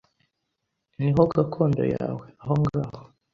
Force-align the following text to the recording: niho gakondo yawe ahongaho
niho 0.99 1.23
gakondo 1.33 1.83
yawe 1.95 2.25
ahongaho 2.41 2.99